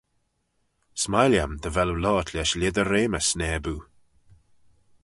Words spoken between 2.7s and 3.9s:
y reamys, naboo.